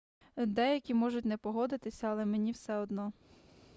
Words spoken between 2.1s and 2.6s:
мені